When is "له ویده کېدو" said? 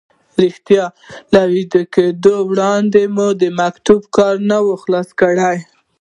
1.33-2.35